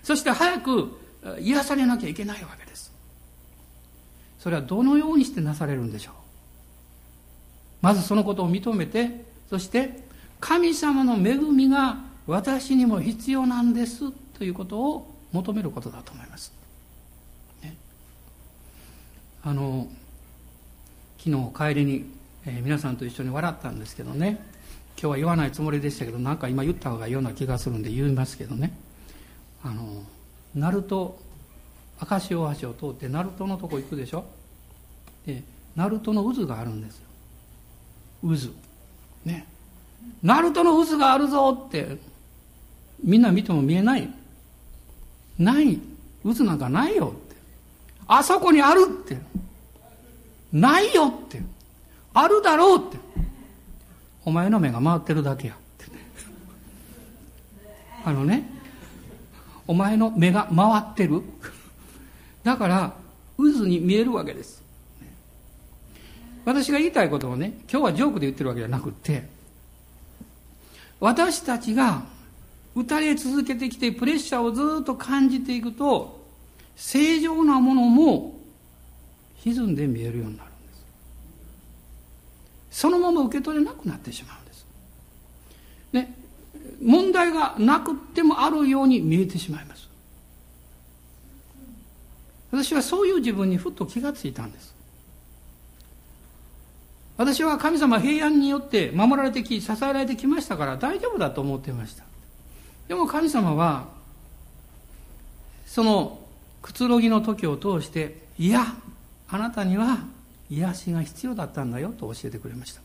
[0.03, 0.99] そして早く
[1.41, 2.93] 癒されなきゃいけないわけです。
[4.39, 6.15] それはどのようにしてなされるんでしょう？
[7.81, 10.03] まずそのことを認めてそして
[10.41, 16.53] 神様の恵みが私にも必要なんですということを求めることだと思います、
[17.63, 17.77] ね、
[19.43, 19.89] あの
[21.19, 22.05] 昨日帰りに、
[22.47, 24.41] えー、皆さんと一緒に笑ったんですけどね。
[25.01, 28.77] 今日は言わないつもりでしたけどなんか今言った方がいいような気がするんで言いますけどね。
[29.63, 30.03] あの
[30.57, 31.15] 鳴門
[32.01, 34.25] 赤潮橋を通って鳴門のとこ行くでしょ？
[35.27, 35.43] で
[35.77, 37.07] 鳴門の渦があるんですよ。
[38.23, 39.29] 渦。
[39.29, 39.47] ね。
[40.23, 41.99] 鳴門の渦があるぞって
[43.03, 44.09] みんな見ても見えない。
[45.39, 45.79] ない。
[46.25, 47.37] 渦なんかないよって。
[48.07, 49.19] あそこにあるって。
[50.53, 51.43] ないよって。
[52.15, 52.99] あるだろうって。
[54.25, 55.87] お前の目が回ってるだけやって。
[58.05, 58.49] あのね
[59.67, 61.23] お前の目が回ってる。
[62.45, 62.95] だから
[63.37, 64.63] 渦に見えるわけです。
[66.45, 69.29] 私が言いたいことをね今日はジョークで言ってるわけじゃなくって
[70.99, 72.05] 私たちが
[72.75, 76.25] 打たれ続けてきてプレッシャーをずっと感じていくと
[76.77, 78.39] 正常なものも
[79.45, 80.75] 歪んで見えるようになるんで
[82.71, 82.81] す。
[82.81, 84.67] そのまま受け取れなくなってしまうんです。
[85.93, 86.15] ね
[86.81, 89.88] 問題がなくってもあるように見えてしまいます。
[92.51, 94.75] 私はそういう自分にふっと気がついたんです。
[97.17, 102.05] 私は神様平安によって守られてき支えられてきましたから大丈夫だと思っていました。
[102.87, 103.89] でも神様は
[105.67, 106.21] その
[106.63, 108.77] くつろぎの時を通していや
[109.29, 109.99] あなたには
[110.49, 112.81] 癒しが必要だったんだよと教えてくれました。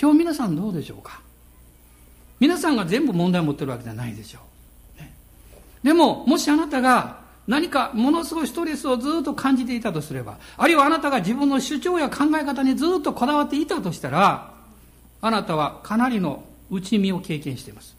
[0.00, 1.20] 今日皆さんどうでしょうか？
[2.40, 4.40] 皆さんが全部問題を持ってるわけじゃないでしょ
[4.98, 5.12] う、ね、
[5.84, 14.52] でももしあなたが何かものすごいストレスをずっと感じていたとすればあるいはあなたが自分の主張や考え方にずっとこだわっていたとしたら
[15.20, 17.96] あなたはかなりの内身を経験しています。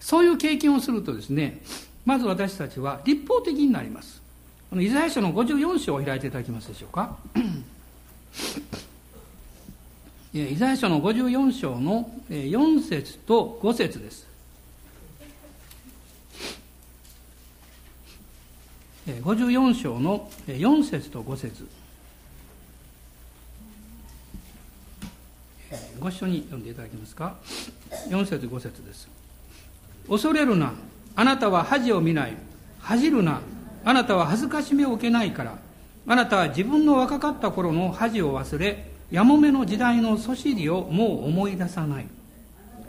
[0.00, 1.60] そういう経験をするとですね
[2.06, 4.22] まず私たちは立法的になります。
[4.70, 7.16] このイザヤ書の54章を開いていただけますでしょうか。
[10.32, 14.29] イザヤ書の54章の4節と5節です。
[19.06, 21.66] 54章の4節と5節。
[25.98, 27.36] ご一緒に読んでいただけますか
[28.08, 29.08] ？4節5節です。
[30.08, 30.72] 恐れるな
[31.14, 32.36] あなたは恥を見ない。
[32.80, 33.40] 恥じるな
[33.84, 35.58] あなたは恥ずかしめを受けないから。
[36.06, 42.06] あなたは自分の若かった頃の恥を忘れやもめの時代のそしりをもう思い出さない。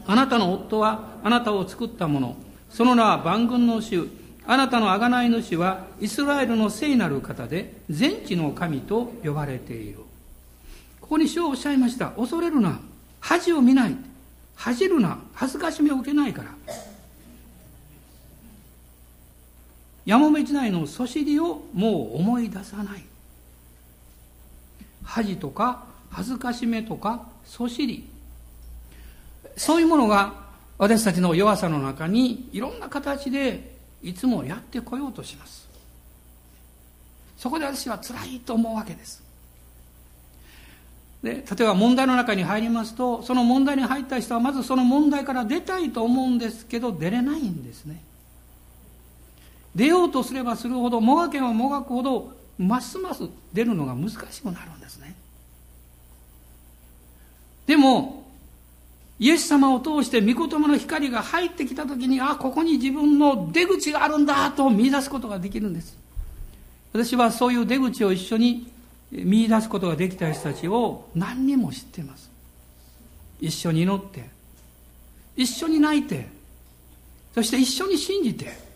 [0.07, 2.35] あなたの夫はあなたを作ったもの。
[2.69, 4.07] その名は万軍の主
[4.45, 9.99] あなたの贖い主はイスラエルの聖なる方で全地の神と呼ばれている。
[10.99, 12.11] ここに主はおっしゃいました。
[12.11, 12.79] 恐れるな。
[13.19, 13.95] 恥を見ない。
[14.55, 15.19] 恥じるな。
[15.33, 16.51] 恥ずかしめを受けないから。
[20.05, 23.03] やもめ時代のそしりをもう思い出さない。
[25.03, 28.07] 恥とか恥ずかしめとかそしり。
[29.55, 30.33] そういうものが
[30.77, 33.70] 私たちの弱さの中にいろんな形で
[34.03, 35.69] いつもやってこようとします。
[37.37, 39.23] そこで私は辛いと思うわけです。
[41.23, 48.01] で例えば問題の中に入りますとその問題に入った人はまずその問題から出たいと思うんですけど出れないんですね。
[49.75, 55.15] 出ようとすればするほどもがけばもがくほどますます出るのが難しくなるんですね。
[57.67, 58.20] でも
[59.21, 65.97] イエス様を通して御言葉の光が入ってきた時にあここに自分の出口があるんだと見出すことができるんです
[66.91, 68.67] 私はそういう出口を一緒に
[69.11, 72.29] 見出すことができた人たちを何人も知っています
[73.39, 74.27] 一緒に祈って
[75.37, 76.27] 一緒に泣いて
[77.33, 78.71] そして一緒に信じて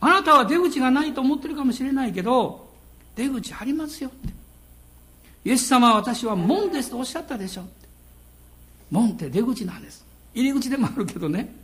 [0.00, 2.68] あなたは出口がないと思ってるかもしれないけど、
[3.14, 4.28] 出口ありますよって。
[5.44, 7.64] イエス様は私は門ですとおっしゃったでしょ。
[8.90, 10.04] 門って出口なんです。
[10.34, 11.54] 入り口でもあるけどね。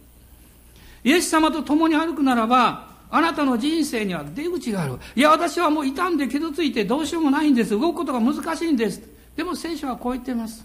[1.05, 4.95] イエス様と共に歩くならば、あなたの人生には出口がある。
[5.15, 7.71] いや、私はもう傷んで傷ついてどうしようもないんです。
[7.71, 9.01] 動くことが難しいんです。
[9.37, 10.65] でも聖書はこう言っています。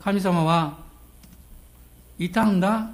[0.00, 0.78] 神様は、
[2.18, 2.90] 傷んだ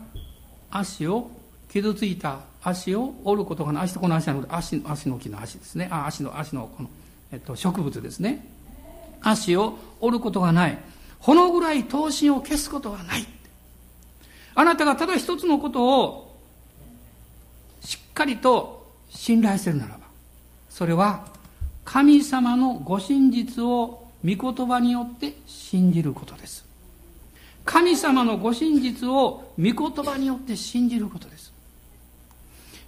[0.70, 1.30] 足を
[1.68, 6.90] 傷ついた足を折ることがない足とこの足なので足足の木の足ですねあ足の足のこの、
[7.32, 8.46] えっと、植物ですね
[9.20, 10.78] 足を折ることがない
[11.22, 13.26] このぐらい刀身を消すことはない。
[14.54, 16.36] あなたがただ一つのことを
[17.80, 20.00] しっかりと信頼するならば
[20.68, 21.26] それは
[21.84, 26.64] 神様のご真実を御言葉によって信じることです。
[27.64, 31.52] 神様のご真実を御言葉によって信じることです。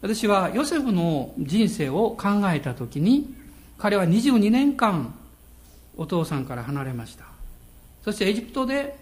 [0.03, 3.33] 私はヨセフの人生を考えた時に
[3.79, 5.15] 彼は22年間
[5.97, 7.34] お父さんから離れました。
[8.05, 8.97] そしてエジプトで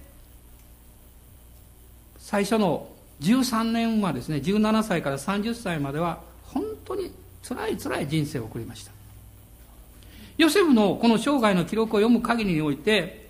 [2.18, 2.88] 最初の
[3.20, 7.12] 13年はですね17歳から30歳までは本当に
[7.42, 8.92] 辛い辛い人生を送りました。
[10.38, 13.28] ヨセフのこの生涯の記録を読む限りにおいて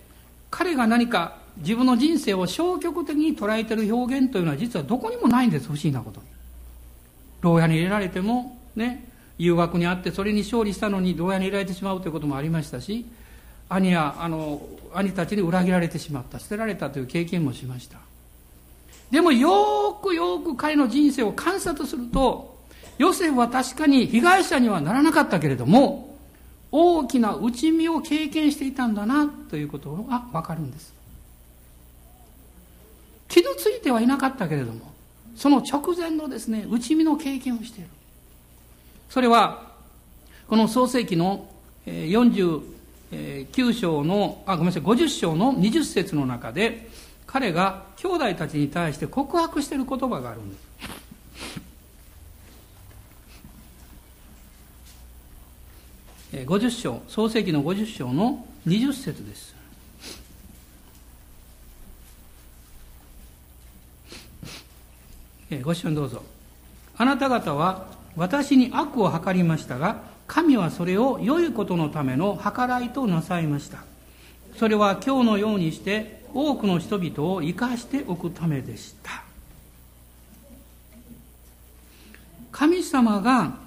[0.49, 5.65] 彼が何か自分の人生を消極的に捉えてる表現というのは実はどこにもないんです。
[5.65, 6.27] 不思議なことに。
[7.41, 13.05] 牢屋に入れられてもね誘惑にあってそれに勝利したのに牢屋に入れられてしまうということもありましたし
[13.73, 14.61] 兄やあの
[14.93, 16.39] 兄たちに裏切られてしまった。
[16.39, 17.97] 捨てられたという経験もしました。
[19.11, 22.57] でもよくよく彼の人生を観察すると
[22.97, 26.17] ヨセフは確かに被害者にはならなかったけれども
[26.71, 30.93] 大きな内身を経験していたんだなということがわかるんです。
[33.27, 34.93] 傷ついてはいなかったけれども
[35.35, 37.89] その直前のですね、内身の経験をしている。
[39.09, 39.71] それは、
[40.47, 41.47] この創世紀の
[43.13, 46.89] 49章の、あ、ごめんなさい、50章の20節の中で、
[47.25, 50.63] 彼が兄弟たちに対して告白している言葉があるんです。
[56.45, 59.53] 50章、創世記の50章の20節です。
[65.61, 66.23] ご一緒にどうぞ。
[66.97, 67.85] あなた方は
[68.15, 73.83] 私に悪を図りましたが、神はそれを良いことのための計らいとなさいました。
[74.57, 79.23] それは今日のようにして多くの人々を生かしておくためでした。
[82.51, 83.57] 神様が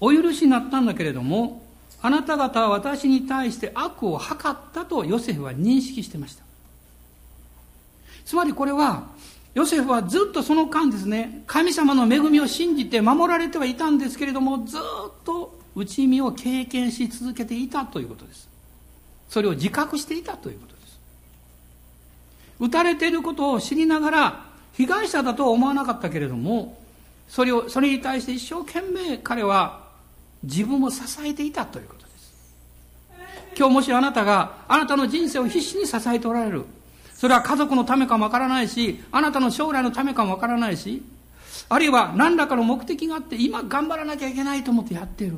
[0.00, 1.62] お許しになったんだけれども、
[2.00, 6.44] あなた方は私に対して悪を図ったとヨセフは認識してました。
[8.24, 9.08] つまりこれは、
[9.54, 14.80] ヨセフはずっとその間ですね、神様の恵みを信じて守られてはいたんですけれども、ずっ
[15.24, 18.48] と内身を経験し続けていたということです。
[19.28, 21.00] それを自覚していたということです。
[22.60, 24.44] 撃たれていることを知りながら、
[24.74, 26.78] 被害者だとは思わなかったけれども、
[27.28, 29.84] それを、それに対して一生懸命彼は
[30.42, 32.32] 自分を支えていたということです。
[33.56, 36.64] 今日もしあなたがあなたの人生を必死に支えておられる。
[37.20, 41.02] それは家族のためかもわからないし、あなたの将来のためかもわからないし、
[41.68, 45.36] あるいは何らかの目的があって今頑張らなきゃいけないと思ってやっている。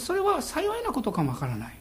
[0.00, 1.74] それは幸いなことかもわからない。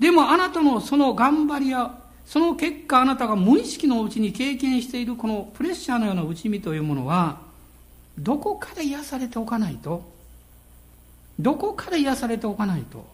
[0.00, 1.96] でもあなたのその頑張りや、
[2.26, 7.38] その結果あなたが無意識のうちに経験しているこのプレッシャーのような内身というものは、
[8.18, 10.02] どこかで癒されておかないと
[11.38, 13.06] どこかで癒されておかないと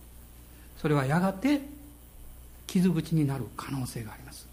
[0.79, 1.61] それはやがて
[2.67, 4.47] 傷口になる可能性があります。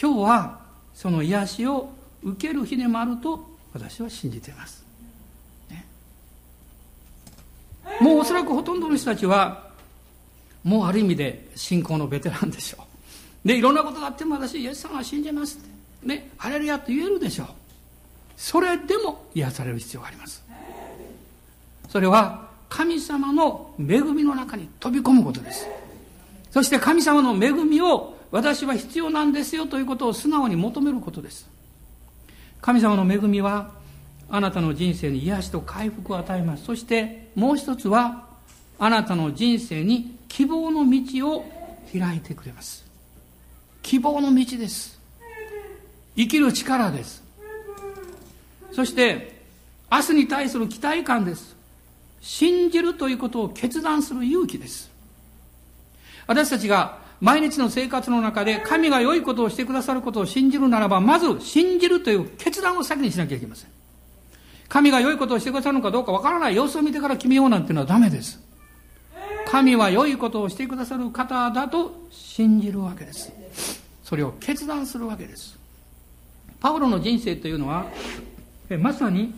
[0.00, 0.60] 今日は
[0.94, 1.90] その癒しを
[2.22, 4.84] 受ける日でもあると私は信じています、
[5.68, 5.86] ね、
[8.00, 9.68] もうおそらくほとんどの人たちは
[10.64, 12.84] もうある意味で信仰のベテランでしょ
[13.44, 13.48] う。
[13.48, 15.68] でいろんなことがあっても私イエス様は信じますって。
[16.06, 17.46] ねハレルヤと言えるでしょう。
[18.36, 20.42] それでも癒される必要があります。
[21.88, 25.66] それは神様の恵みの中に飛び込むことです。
[26.50, 31.50] そして神様の恵みを私は必要なんですよということを素直に求めることです。
[32.62, 33.72] 神様の恵みは
[34.30, 36.64] あなたの人生に癒しと回復を与えます。
[36.64, 38.28] そしてもう一つは
[38.78, 41.44] あなたの人生に希望の道を
[41.92, 42.84] 開いてくれます。
[43.82, 45.00] 希望の道です。
[46.16, 47.22] 生きる力です。
[48.72, 49.40] そして
[49.90, 51.59] 明日に対する期待感です。
[52.20, 54.90] 信じるということを決断する勇気です。
[56.26, 63.70] 私たちが毎日の生活の中で神が良いことをしてくださることを信じるならばまず信じるという決断を先にしなきゃいけません。
[64.68, 66.56] 神が良いことをしてくださるのかどうかわからない。
[66.56, 68.40] 様子を見てから決めようなんていうのはダメです。
[69.46, 73.32] 神は良いことをしてくださる方だと信じるわけです。
[74.04, 75.58] それを決断するわけです。
[76.60, 77.86] パウロの人生というのは
[78.78, 79.34] まさに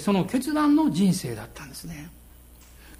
[0.00, 2.10] その決断の人生だったんですね。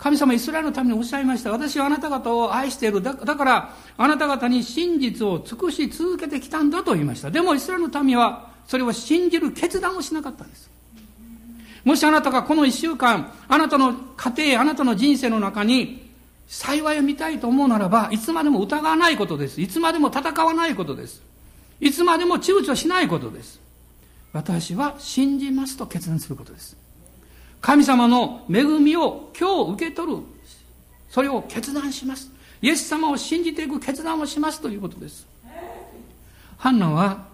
[0.02, 1.52] 神様イスラエルのためにおっしゃいました。
[1.52, 3.00] 私はあなた方を愛している。
[3.00, 7.30] だからあなた方に真実を尽くし続けてきたんだと言いました。
[7.30, 10.68] でもイスラエルの民はそれを信じる決断をしなかったんです。
[11.84, 16.10] もしあなたがこの一週間、あなたの家庭、あなたの人生の中に
[16.48, 19.60] 幸いを見たいと思うならば、いつまでも疑わないことです。
[19.60, 21.22] いつまでも戦わないことです。
[21.78, 23.60] いつまでも躊躇しないことです。
[24.32, 26.81] 私は信じますと決断することです。
[27.62, 30.18] 神様の恵みを今日受け取る。
[31.08, 32.30] それを決断します。
[32.60, 35.26] イエス様を信じていく決断をしますということです。
[36.58, 37.24] ハンナは、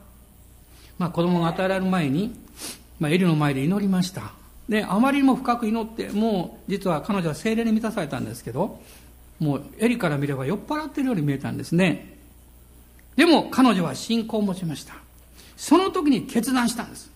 [0.98, 2.38] まあ、子供が与えられる前に、
[3.00, 4.32] まあ、エリの前で祈りました。
[4.68, 8.80] で、あまりにも深く祈って、もう実は彼女は精霊に満たされたんですけど、
[9.40, 12.18] もうエリから見れば酔っ払ってるように見えたんですね。
[13.16, 14.94] でも彼女は信仰を持ちました。
[15.56, 17.10] その時に決断したんです。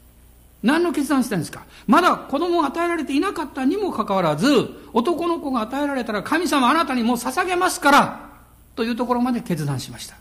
[0.62, 1.64] 何の決断したんですか？
[1.86, 8.30] まだ子供が与えられていなかったにもかかわらず、男の子が与えられたら神様あなたにもう捧げますから、
[8.76, 10.16] というところまで決断しました。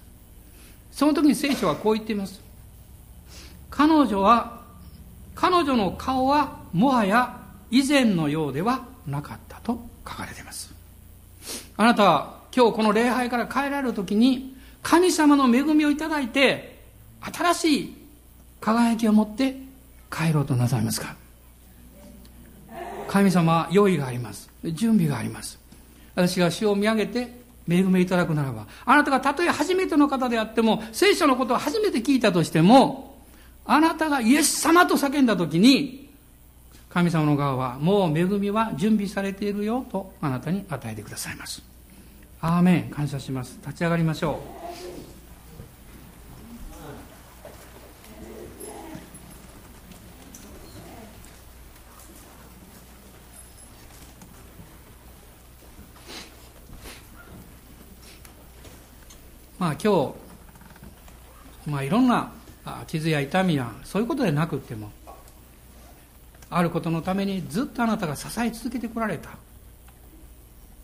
[0.91, 2.41] その時に聖書はこう言っています。
[3.69, 4.61] 彼女は、
[5.35, 7.37] 彼女の顔はもはや
[7.69, 10.73] 以前のようではなかったと書かれています。
[11.77, 16.83] あなたは今日この礼拝から帰られる時に神様の恵みをいただいて
[17.21, 17.97] 新しい
[18.59, 19.55] 輝きを持って
[20.11, 21.15] 帰ろうとなさいますか？
[23.07, 24.49] 神様用意があります。
[24.63, 25.59] 準備があります。
[26.15, 33.17] 私が主を見上げて恵みいただくならばあなたがたとえ初めての方であっても聖書のことを初めて聞いたとしても
[33.65, 36.09] あなたがイエス様と叫んだ時に
[36.89, 41.63] 神様の側はもう恵みは準備されているよとあなたに与えてくださいます。
[42.41, 42.89] アーメン。
[42.89, 43.57] 感謝します。
[43.61, 44.41] 立ち上がりましょ
[44.97, 45.00] う。
[59.61, 60.11] まあ今
[61.67, 62.31] 日、まあいろんな
[62.87, 64.89] 傷や痛みやそういうことでなくっても
[66.49, 69.29] あることのためにずっとあなたが支え続けてこられた。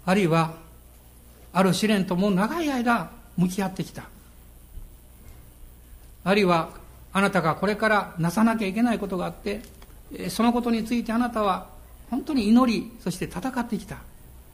[0.05, 0.53] あるいは
[1.53, 4.03] ある試練ともう長い間向き合ってきた。
[6.23, 6.69] あるいは
[7.13, 9.61] あなたがこれからなさなきゃいけないことがあって
[10.29, 11.65] そのことについてあなたは
[12.11, 13.97] 本当に祈りそして戦ってきた。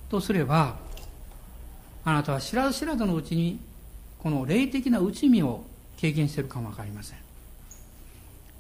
[0.10, 0.78] とすれば
[2.06, 3.60] あなたは知らず知らずのうちに
[4.24, 5.66] この霊的な内身を
[5.98, 7.18] 経験しているかもわかりません。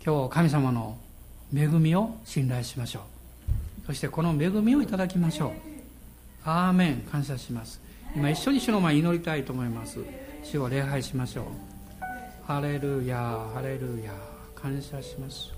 [0.05, 0.97] 今日神様の
[1.55, 3.87] 恵みを信頼しましょう。
[3.87, 5.51] そしてこの恵みをいただきましょう。
[6.43, 6.97] アーメン。
[7.09, 7.79] 感謝します。
[8.13, 9.99] 今一緒に主の前に祈りたいと思います。
[10.43, 11.45] 主を礼拝しましょう。
[12.45, 13.17] ハレルヤ
[13.53, 14.11] ハレルヤ
[14.53, 15.53] 感謝します。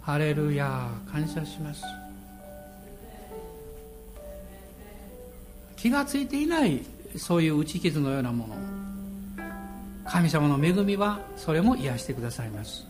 [0.00, 1.82] ハレルヤ感謝します。
[5.76, 6.80] 気がついていない
[7.16, 8.56] そういう打ち傷のようなもの。
[10.04, 12.86] 神様の恵みはそれも癒してくださいます。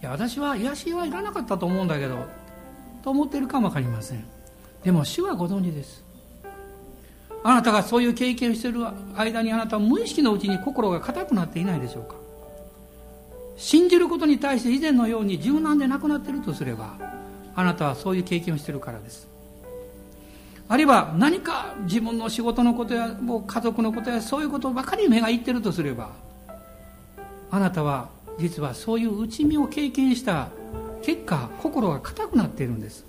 [0.00, 2.26] いや私は癒しはいらなかったと思うんだけど
[3.02, 4.24] と思っているかも分かりません。
[4.82, 6.04] でも主はご存知です。
[7.42, 8.86] あなたがそういう経験をしている
[9.16, 12.14] 間にあなたは無意識のうちに心が硬くなっていないでしょうか。
[13.56, 16.94] 信じることに対して以前のように柔軟でなくなっているとすれば
[17.54, 19.28] あなたはそういう経験をしているからです。
[20.68, 26.10] あるいは何か自分の仕事のことやもう家族のことやそういうことばかり目がいってるとすれば
[27.50, 28.08] あなたは
[28.38, 30.48] 実はそういう内身を経験した
[31.02, 33.04] 結果心が硬くなっているんです。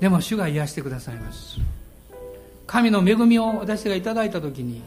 [0.00, 1.58] でも主が癒してくださいます。
[2.66, 4.82] 神の恵みを私がいただいた時に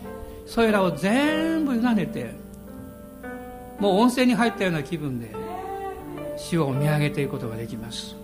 [0.45, 2.31] それらを全部委ねて
[3.79, 5.33] もう温泉に入ったような気分で
[6.37, 8.15] 主を見上げていくことができます。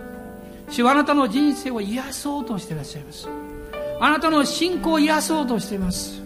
[0.70, 3.28] 主はあなたの人生を癒そうとしていらっしゃいます。
[3.99, 6.22] あなたの信仰を癒そうとしています。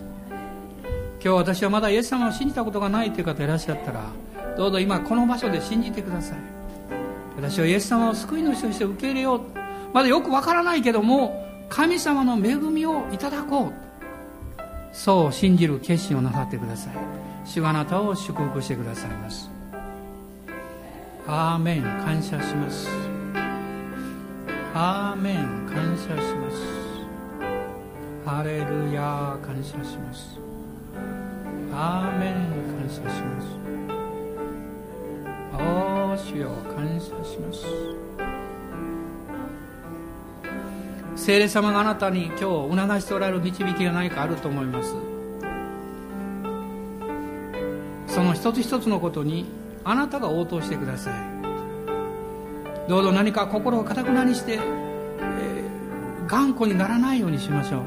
[1.23, 4.05] 今日私はまだイエス様を信じたことがないという方いらっしゃったら
[4.57, 6.37] どうぞ今この場所で信じてください。
[7.35, 9.41] 私はイエス様を救い主として受け入れよう。
[9.93, 13.73] まだよくわからないけども神様の恵みをいただこう。
[14.91, 16.93] そう信じる決心をなさってください。
[17.45, 19.49] 主があなたを祝福してくださいます。
[21.27, 21.83] アーメン。
[21.83, 23.18] 感謝します。
[24.76, 26.57] アーメン感謝します。
[28.24, 30.39] ハレルヤ感謝します。
[31.74, 32.34] アーメン
[32.78, 33.47] 感謝します。
[35.53, 37.65] おー主よ感謝します。
[41.15, 42.70] 聖霊様があなたに今日促
[43.01, 44.93] しておられる導きが何かあると思います。
[48.07, 49.45] その一つ一つのことに
[49.84, 51.38] あなたが応答してください。
[52.89, 57.85] どうぞ何か心をかたくなにして、えー、頑固にならないようにしましょう。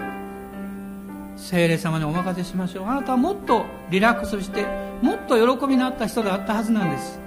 [1.36, 2.86] 精霊様にお任せしましょう。
[2.86, 4.64] あなたはもっとリラックスして
[5.02, 7.18] もっと喜びのあった人であったはずなんです。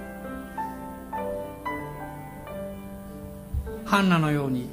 [3.84, 4.70] ハンナのように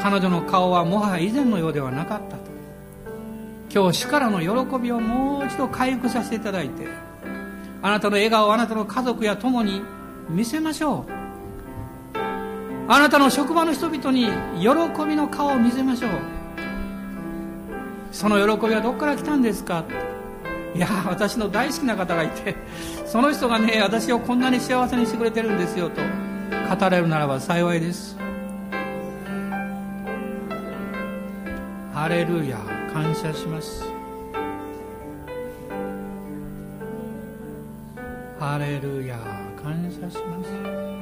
[0.00, 2.44] 彼女の顔はもはや以前のようではなかったと。
[3.74, 6.86] 今日主からの喜びをもう一度回復させていただいて
[7.82, 9.82] あなたの笑顔をあなたの家族や友に
[10.28, 11.23] 見せましょう。
[12.86, 14.26] あなたの職場の人々に
[14.60, 14.68] 喜
[15.06, 16.10] びの顔を見せましょう。
[18.12, 19.84] その喜びはどこから来たんですか？
[20.74, 22.56] いや私の大好きな方がいて
[23.06, 26.02] その人がね私をこんなに幸せにしてくれてるんですよと
[26.76, 28.16] 語れるならば幸いです。
[31.92, 32.58] ハレルヤ
[32.92, 33.84] 感謝します。
[38.38, 39.16] ハレルヤ
[39.62, 40.93] 感謝します。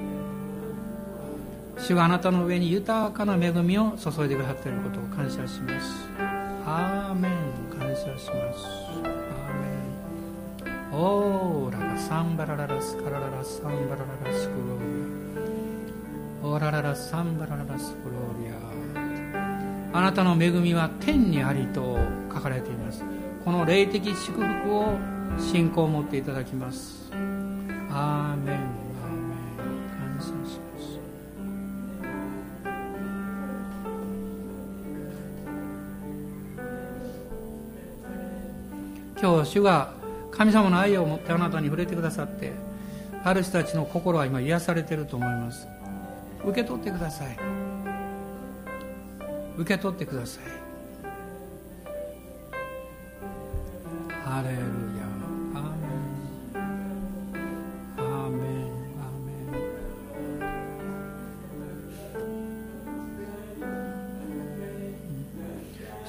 [1.83, 6.09] 主があなたの上に豊かな恵みを注いでくださっていることを感謝します。
[6.64, 7.33] アーメン
[7.76, 8.28] 感謝します。
[8.28, 9.03] アー
[9.61, 9.66] メ
[10.70, 10.93] ン。
[10.93, 14.85] オーララサンバラララスカラララサンバラララスクローリ
[16.45, 16.47] ア。
[16.47, 18.49] オーラララサンバラララスクローリ
[19.93, 19.99] ア。
[19.99, 21.99] あなたの恵みは天にありと
[22.33, 23.05] 書かれています。
[23.45, 24.97] この霊的祝福を
[25.37, 27.11] 信仰を持っていただきます。
[27.91, 28.82] アーメン。
[39.23, 39.93] 今日主が
[40.33, 42.51] 神様の愛を持ってあなたに触れてくださって
[43.23, 45.68] ある人たちの心は今癒されてると思います。
[46.45, 47.39] 受け取ってください。
[49.57, 50.45] 受け取ってください。
[54.25, 54.64] ハレルヤ。
[55.55, 55.87] アーメ
[56.59, 56.66] ン。
[57.99, 58.43] アーメン。
[58.99, 59.31] アーメ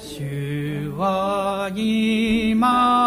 [0.00, 3.03] 主は今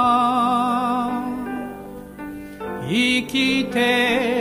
[3.72, 4.37] 生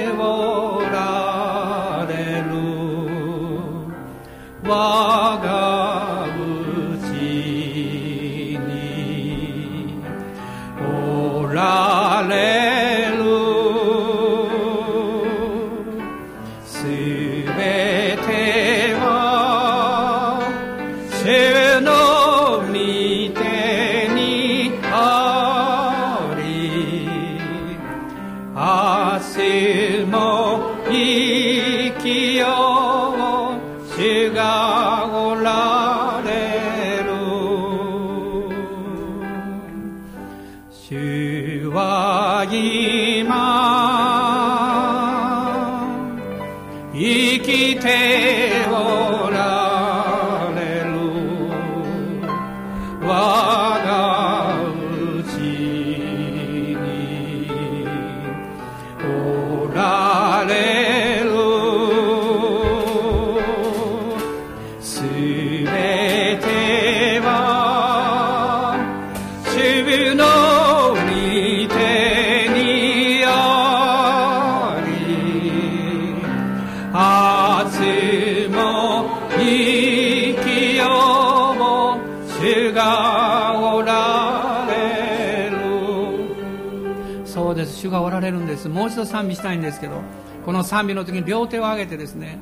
[87.77, 88.69] 主がおられるんです。
[88.69, 90.01] もう一度賛美したいんですけど
[90.45, 92.39] この賛美の時に両手を上げてですね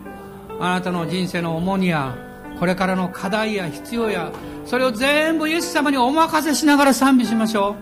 [0.61, 2.17] あなたの人生の重荷や
[2.59, 4.31] これからの課題や必要や
[4.65, 7.77] それを全部イエス様にお任せしながら賛美しましょ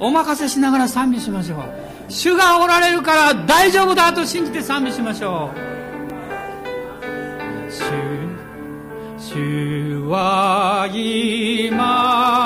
[0.00, 0.04] う。
[0.06, 1.58] お任せしながら賛美しましょう。
[2.08, 5.58] 主がおられるから大丈夫だと信じて賛美しましょう。
[7.70, 7.82] 主
[9.18, 12.43] 主は今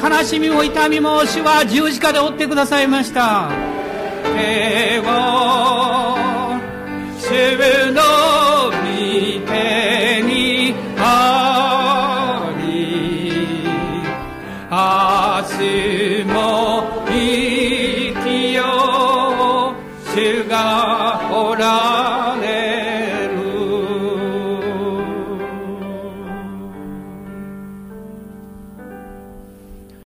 [0.00, 3.50] 悲しみも痛みも主は十字架で追ってくださいました。
[4.22, 5.02] 手を
[7.18, 8.02] 主の
[8.70, 9.87] 御手